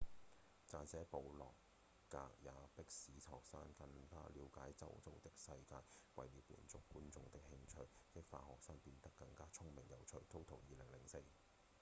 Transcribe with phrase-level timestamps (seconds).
[0.67, 1.53] 撰寫部落
[2.09, 5.75] 格也「迫使學生更加了解周遭的世界」
[6.19, 11.31] 為了滿足觀眾的興趣激發學生變得更加聰明有趣 toto2004 年